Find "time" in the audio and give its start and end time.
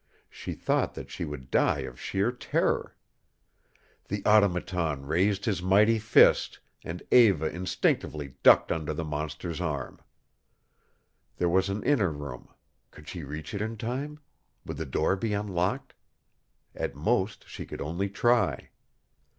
13.77-14.19